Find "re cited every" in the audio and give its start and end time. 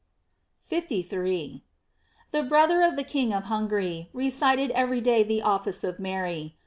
4.13-4.99